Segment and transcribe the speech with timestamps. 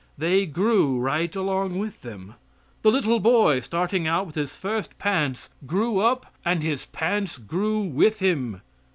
[0.17, 2.33] They grew right along with them.
[2.81, 7.81] The little boy starting out with his first pants grew up and his pants grew
[7.81, 8.61] with him.